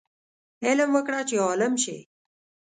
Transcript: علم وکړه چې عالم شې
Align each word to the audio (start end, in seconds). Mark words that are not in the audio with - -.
علم 0.65 0.89
وکړه 0.95 1.21
چې 1.29 1.35
عالم 1.47 1.73
شې 1.83 1.97